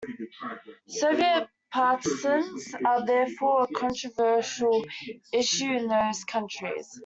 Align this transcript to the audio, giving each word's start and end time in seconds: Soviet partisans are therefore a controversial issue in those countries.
Soviet 0.87 1.47
partisans 1.71 2.73
are 2.83 3.05
therefore 3.05 3.65
a 3.65 3.67
controversial 3.67 4.83
issue 5.31 5.71
in 5.73 5.87
those 5.89 6.23
countries. 6.23 6.99